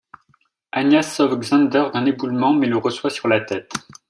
Anya 0.71 1.03
sauve 1.03 1.37
Xander 1.43 1.91
d'un 1.93 2.07
éboulement 2.07 2.55
mais 2.55 2.65
le 2.65 2.77
reçoit 2.77 3.11
sur 3.11 3.27
la 3.27 3.39
tête. 3.41 3.71